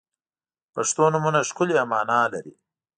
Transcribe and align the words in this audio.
•پښتو 0.73 1.03
نومونه 1.13 1.39
ښکلی 1.49 1.73
معنا 1.91 2.21
لري. 2.33 2.53